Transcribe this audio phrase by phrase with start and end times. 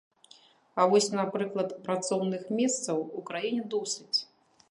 [0.79, 4.17] А вось, напрыклад, працоўных месцаў у краіне досыць.